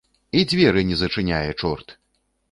І 0.39 0.41
дзверы 0.53 0.81
не 0.91 0.95
зачыняе, 1.01 1.51
чорт. 1.61 1.93